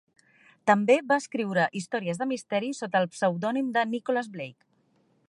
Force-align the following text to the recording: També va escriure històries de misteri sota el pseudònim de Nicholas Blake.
També 0.69 0.95
va 1.11 1.17
escriure 1.23 1.67
històries 1.81 2.21
de 2.23 2.29
misteri 2.31 2.73
sota 2.81 3.05
el 3.05 3.07
pseudònim 3.13 3.71
de 3.77 3.85
Nicholas 3.95 4.35
Blake. 4.39 4.71